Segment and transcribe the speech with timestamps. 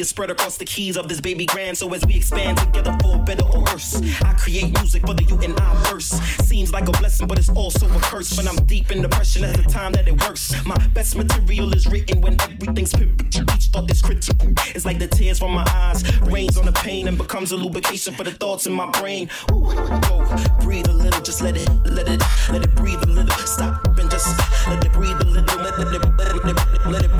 [0.00, 1.76] is spread across the keys of this baby grand.
[1.76, 5.38] So as we expand together for better or worse, I create music for the you
[5.40, 6.08] and I verse.
[6.48, 8.34] Seems like a blessing, but it's also a curse.
[8.34, 10.54] But I'm deep in depression at the time that it works.
[10.64, 13.42] My best material is written when everything's pivotal.
[13.54, 14.52] Each thought is critical.
[14.74, 18.14] It's like the tears from my eyes rains on the pain and becomes a lubrication
[18.14, 19.28] for the thoughts in my brain.
[19.52, 19.74] Ooh,
[20.08, 20.24] go
[20.60, 23.36] breathe a little, just let it, let it, let it breathe a little.
[23.46, 24.28] Stop and just
[24.68, 25.58] let it breathe a little.
[25.60, 27.10] Let it, let it, let it, let it, let it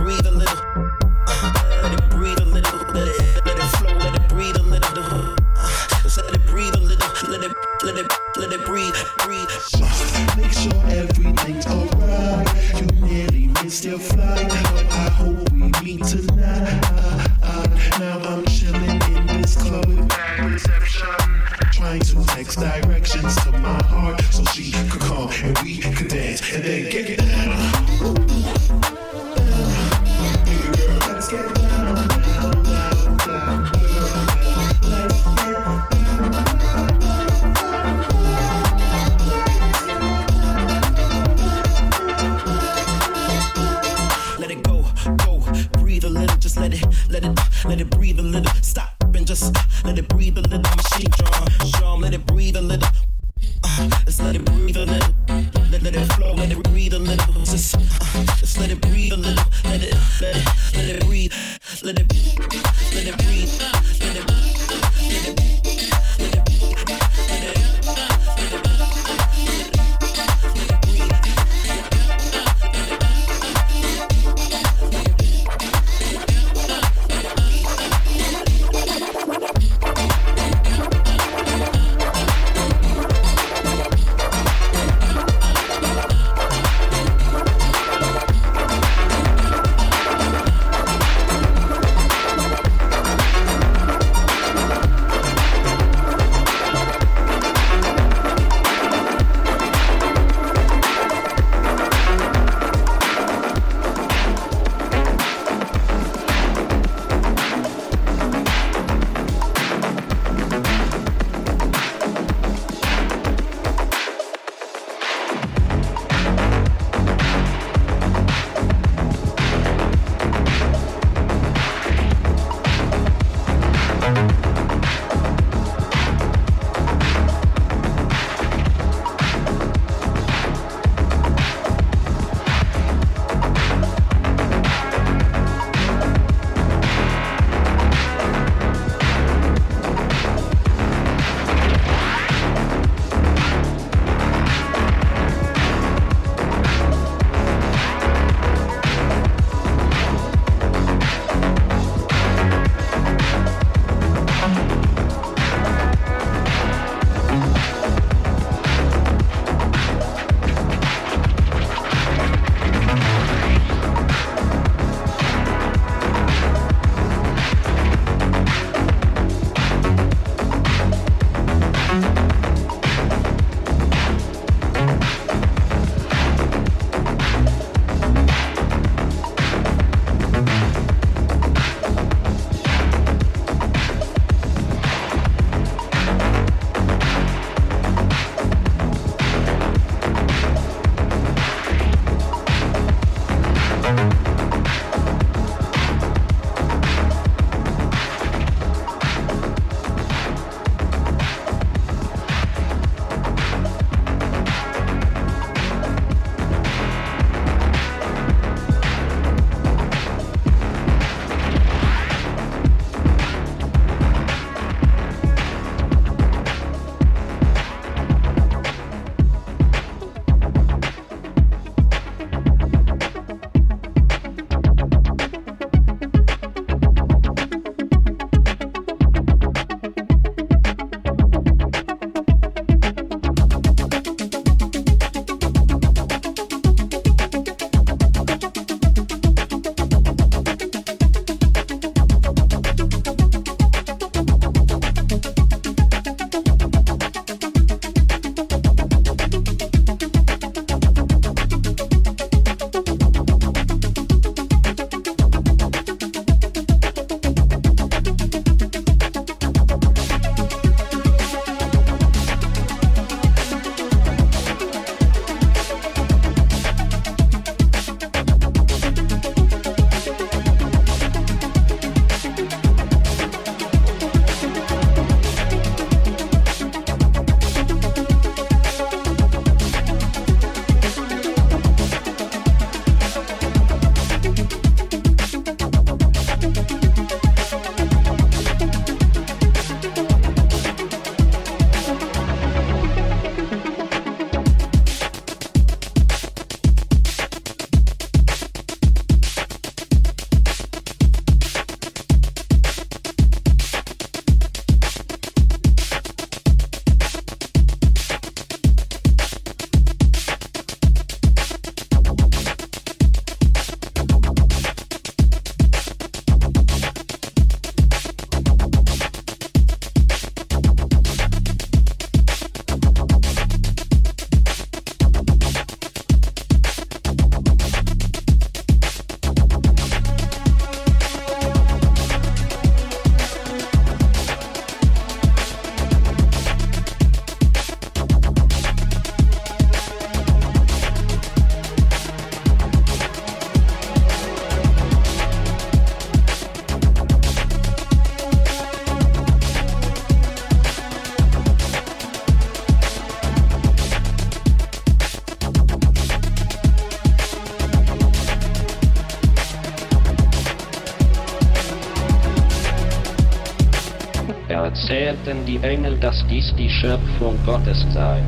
[365.11, 368.23] erzählten die Engel, dass dies die Schöpfung Gottes sei.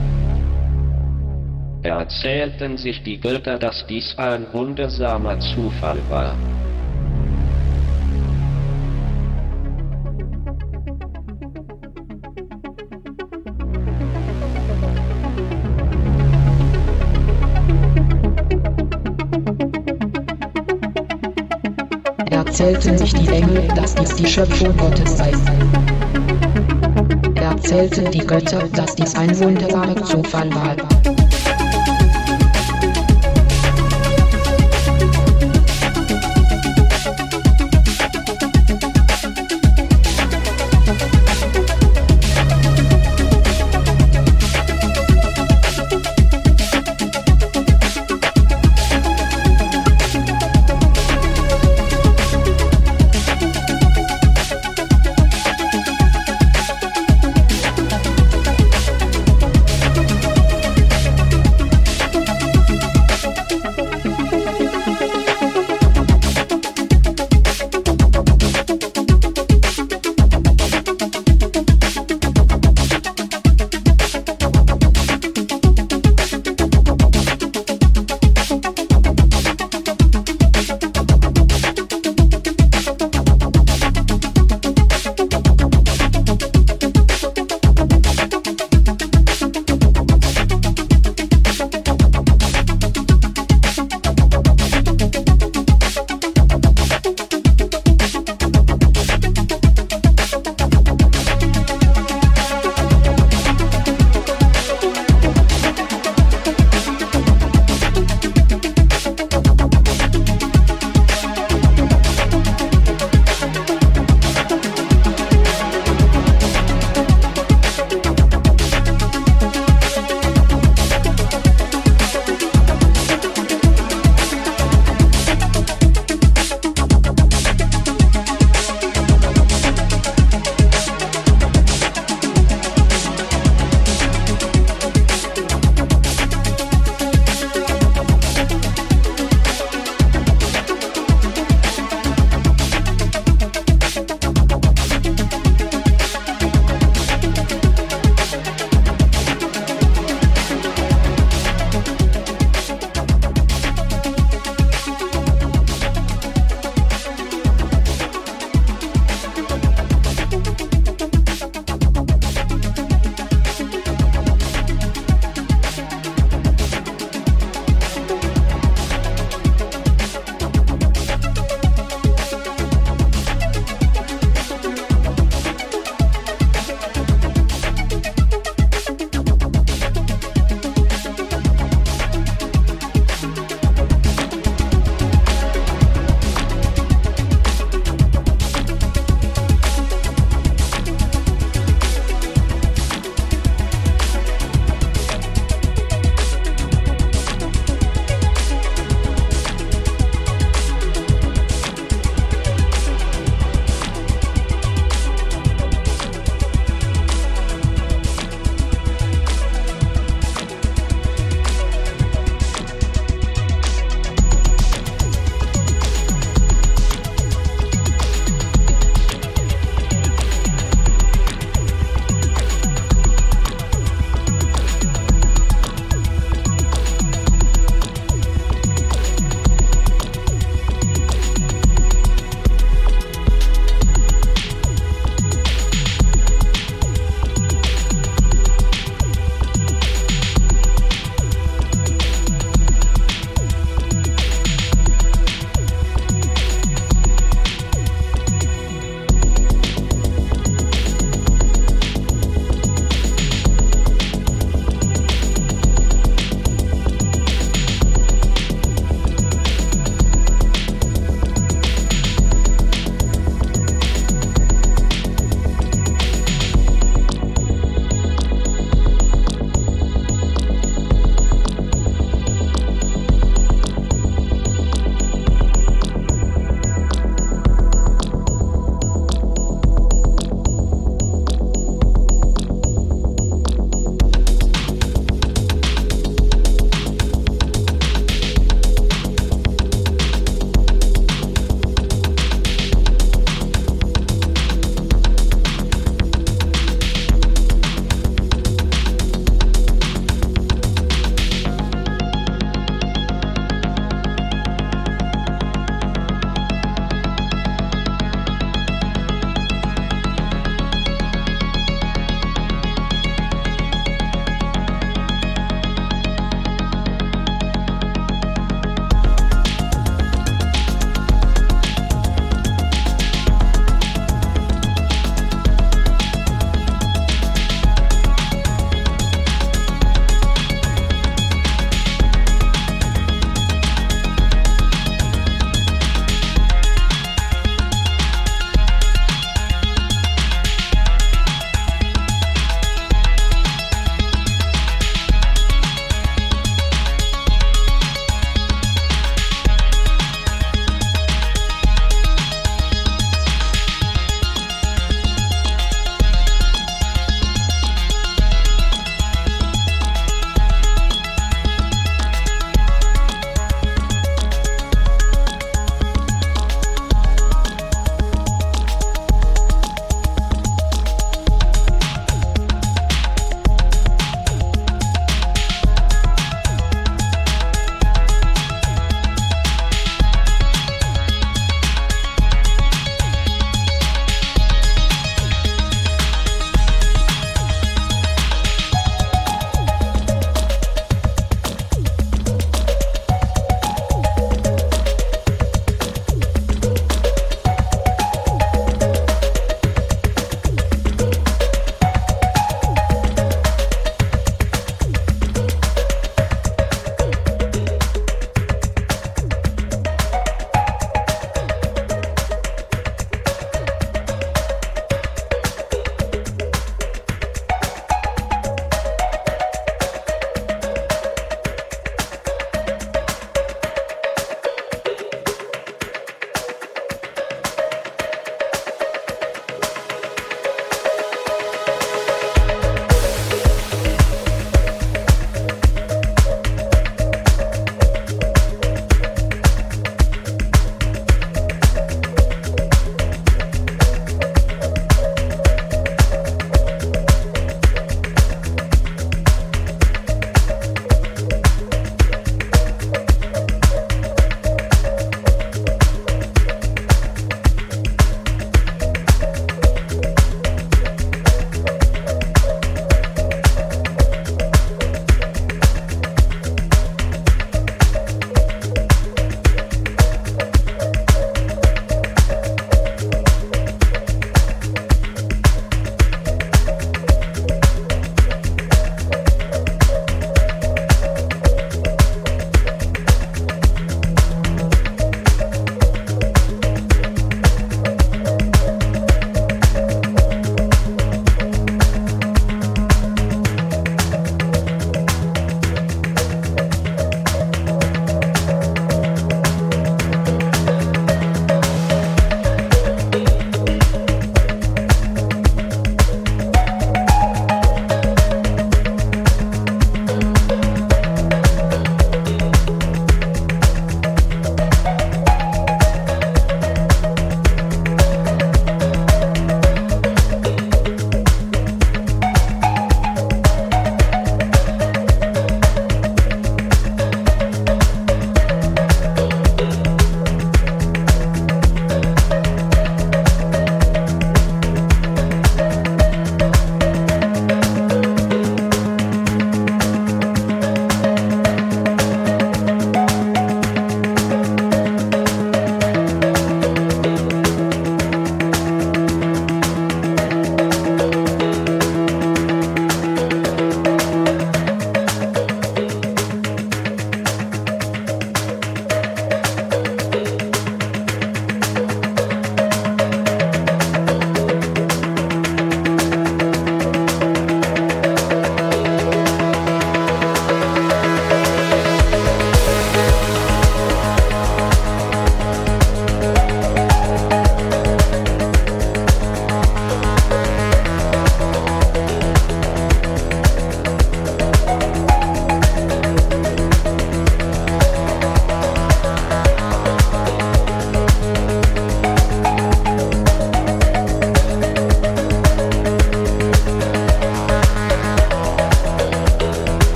[1.82, 6.34] Erzählten sich die Götter, dass dies ein wundersamer Zufall war.
[22.30, 25.32] erzählten sich die Engel, dass dies die Schöpfung Gottes sei.
[27.72, 30.91] Erzählten die Götter, dass dies ein wunderbarer Zufall war.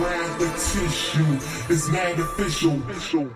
[0.00, 1.36] Repetition.
[1.68, 2.80] It's not official.
[2.90, 3.30] official.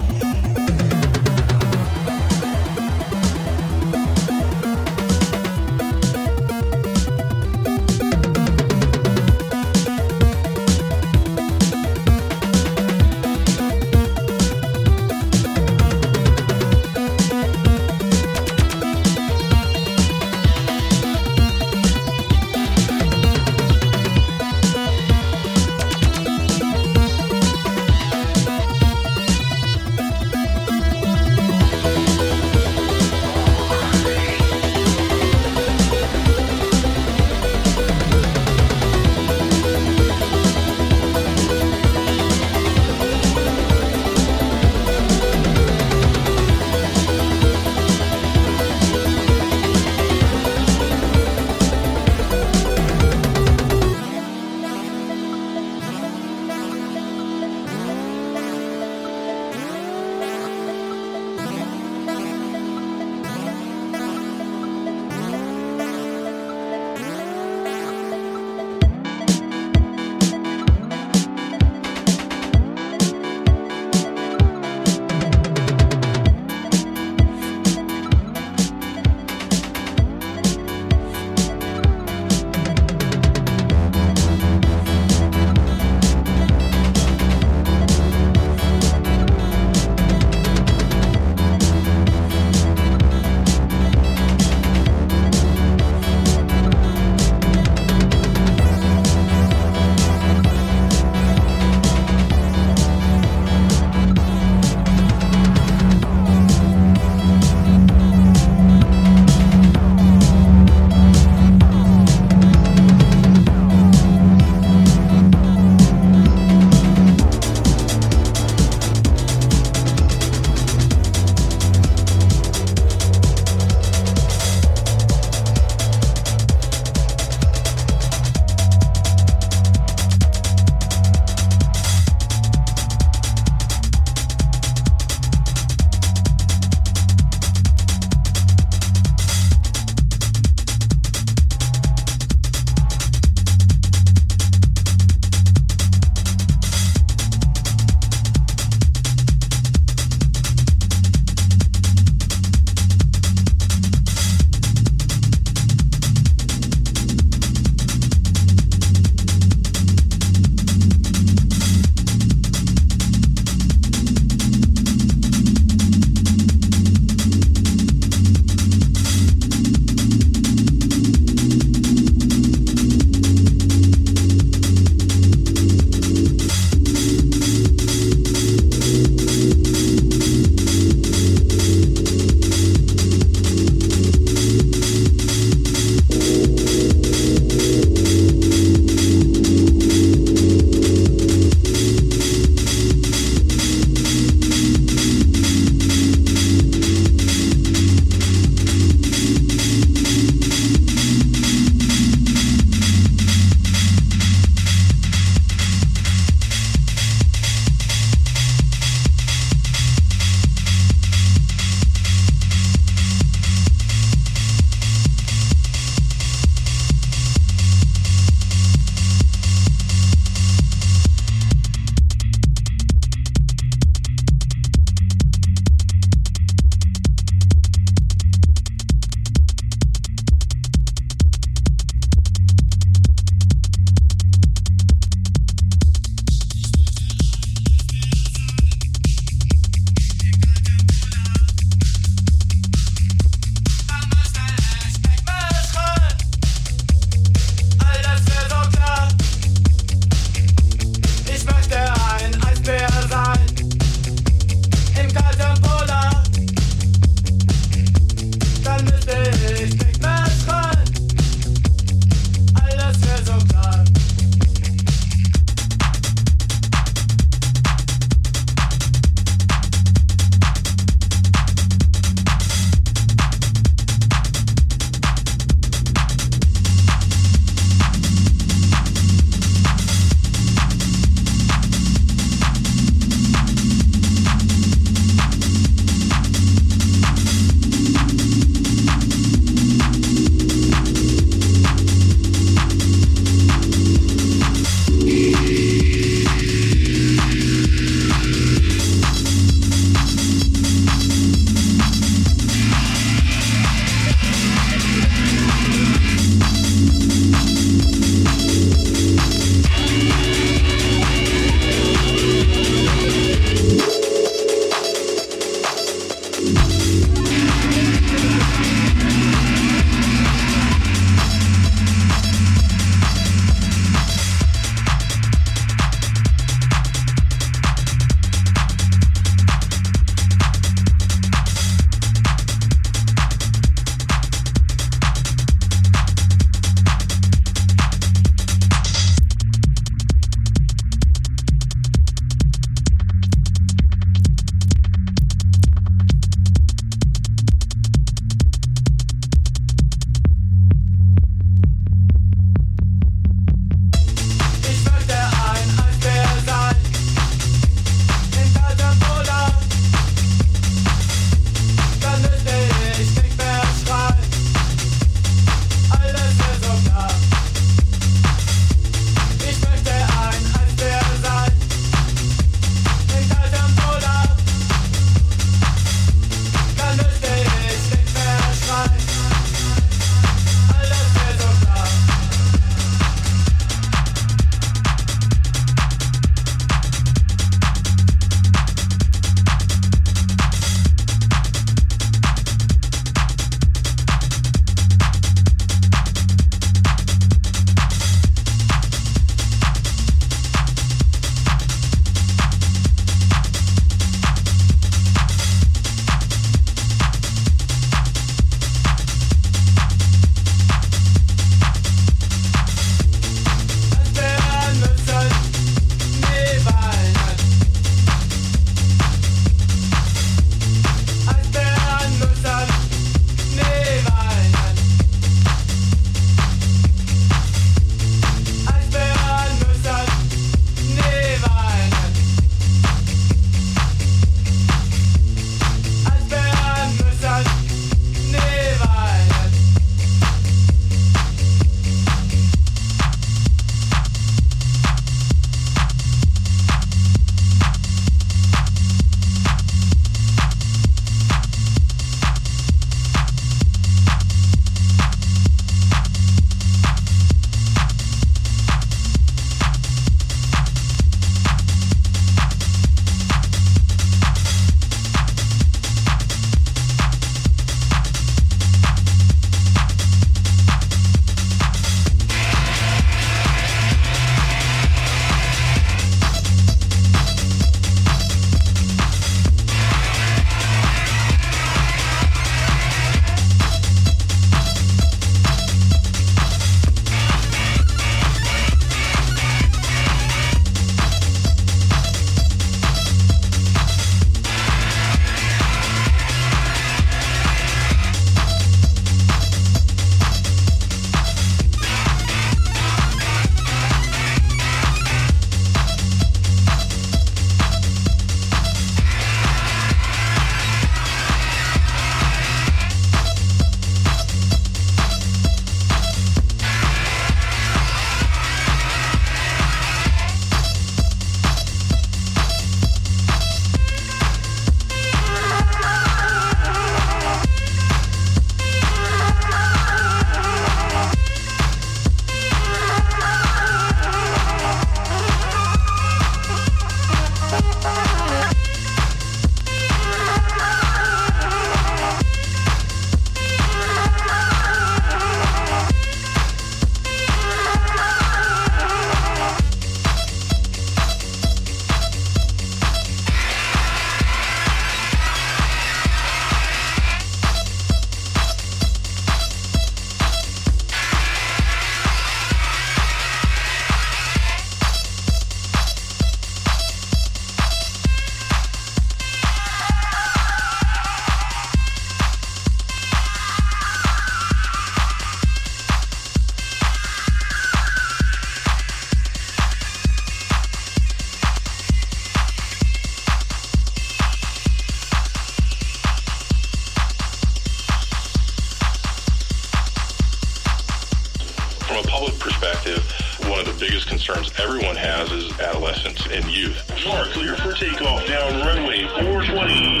[593.78, 596.84] Biggest concerns everyone has is adolescents and youth.
[597.04, 600.00] Car clear for takeoff down runway 420.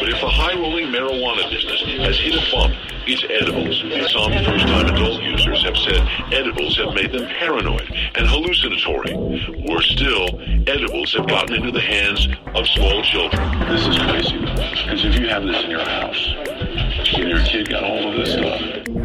[0.00, 2.74] But if the high-rolling marijuana business has hit a bump,
[3.06, 3.78] it's edibles.
[4.10, 6.02] Some first-time adult users have said
[6.32, 9.14] edibles have made them paranoid and hallucinatory.
[9.68, 13.40] Worse still, edibles have gotten into the hands of small children.
[13.68, 16.34] This is crazy, because if you have this in your house,
[17.14, 19.03] and your kid got all of this stuff,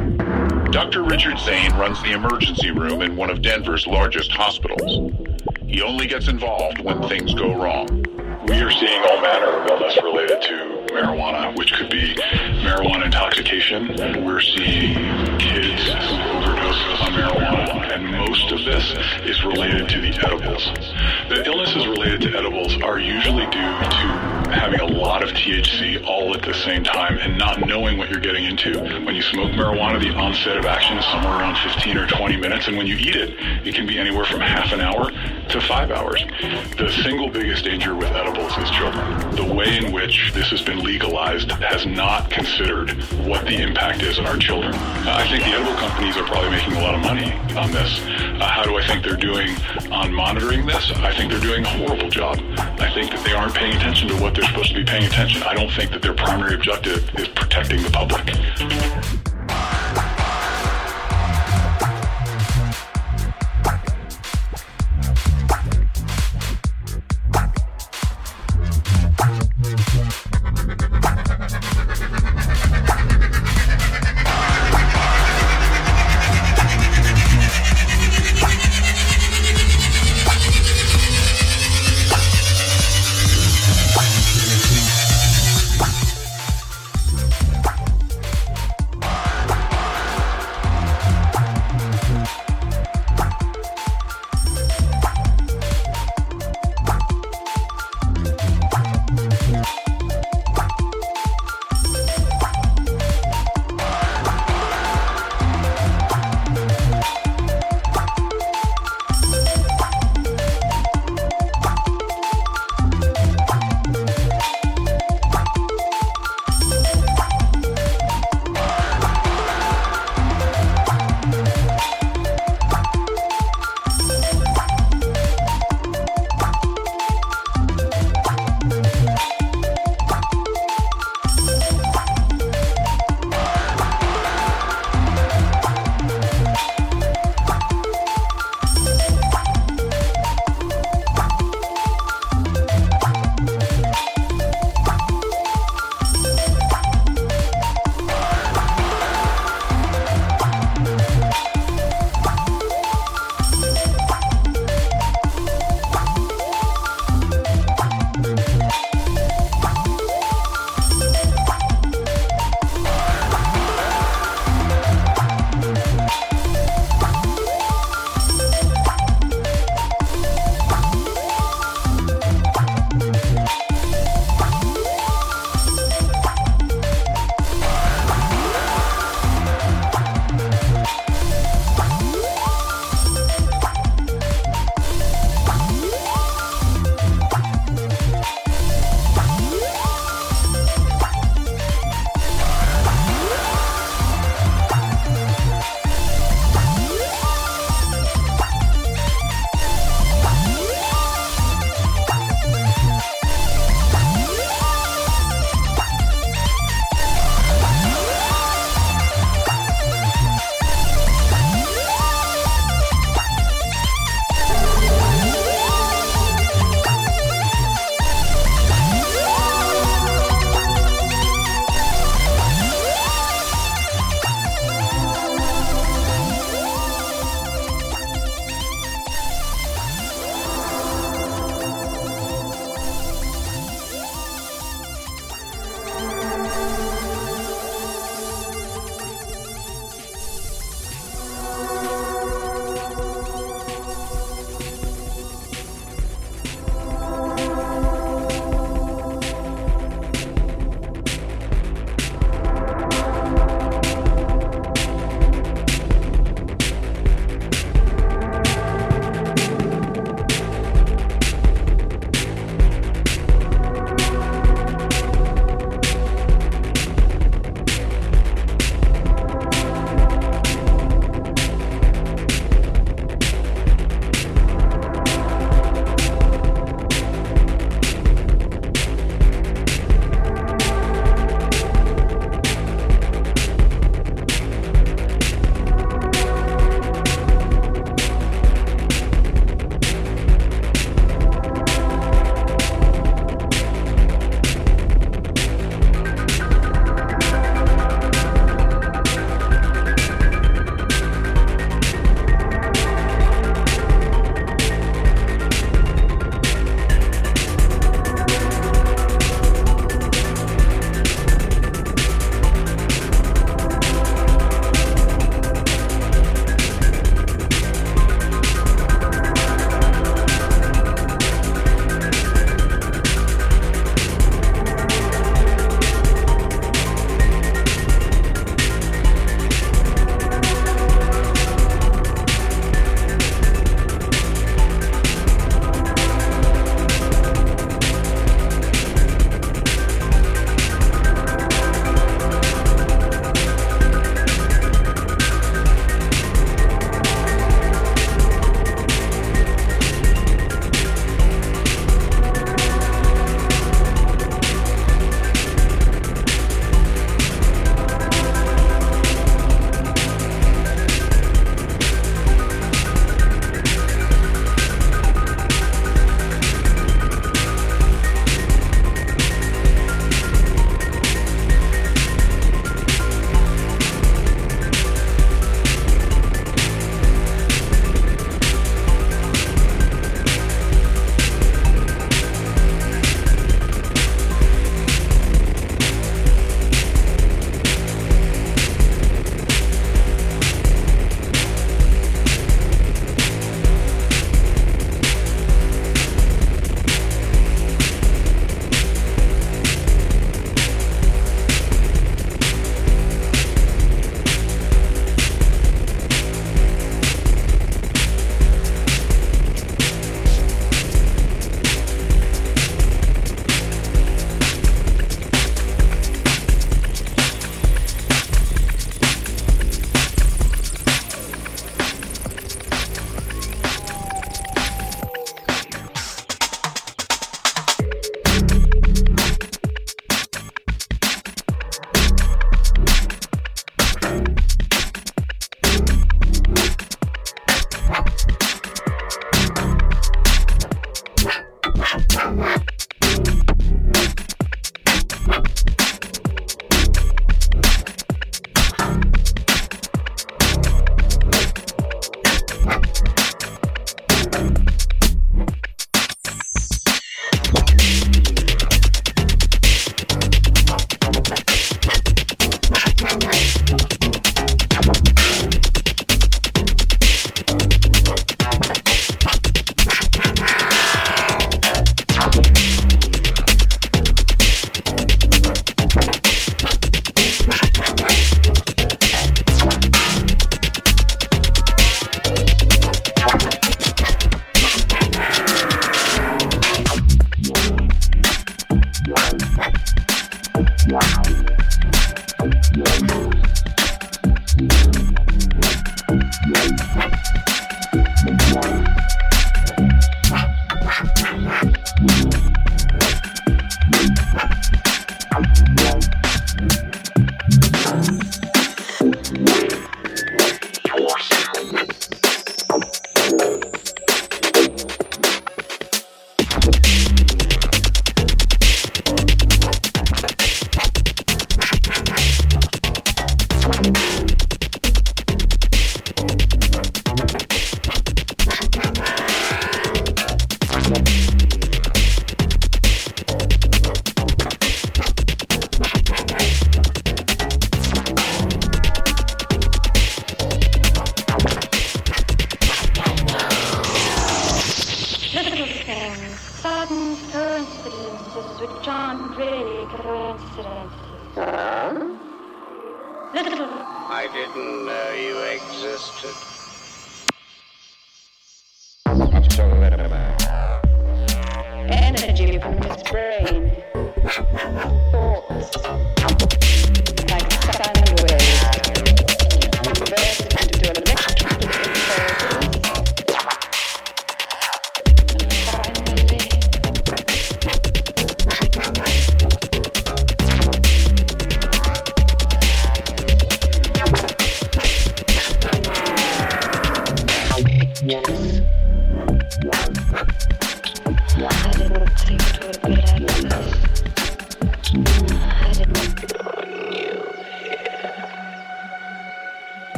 [0.71, 1.01] Dr.
[1.01, 5.11] Richard Zane runs the emergency room in one of Denver's largest hospitals.
[5.65, 7.87] He only gets involved when things go wrong.
[8.47, 12.13] we are seeing all manner of illness related to marijuana, which could be
[12.61, 13.95] marijuana intoxication.
[14.23, 14.93] We're seeing
[15.39, 18.93] kids who overdose on marijuana, and most of this
[19.25, 20.65] is related to the edibles.
[21.29, 26.33] The illnesses related to edibles are usually due to having a lot of THC all
[26.33, 28.79] at the same time and not knowing what you're getting into.
[29.05, 32.67] When you smoke marijuana, the onset of action is somewhere around 15 or 20 minutes,
[32.67, 35.11] and when you eat it, it can be anywhere from half an hour
[35.49, 36.23] to five hours.
[36.77, 39.35] The single biggest danger with edibles is children.
[39.35, 42.91] The way in which this has been legalized has not considered
[43.25, 44.73] what the impact is on our children.
[44.75, 47.99] I think the edible companies are probably making a lot of money on this.
[47.99, 49.49] Uh, how do I think they're doing
[49.91, 50.91] on monitoring this?
[50.91, 52.37] I think they're doing a horrible job.
[52.79, 55.41] I think that they aren't paying attention to what they're supposed to be paying attention.
[55.43, 59.28] I don't think that their primary objective is protecting the public.